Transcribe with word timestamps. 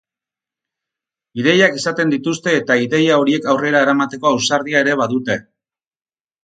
Ideiak 1.41 1.77
izaten 1.81 2.13
dituzte 2.15 2.55
eta 2.63 2.79
ideia 2.87 3.21
horiek 3.25 3.47
aurrera 3.55 3.87
eramateko 3.89 4.35
ausardia 4.35 4.85
ere 4.87 4.99
badute. 5.05 5.39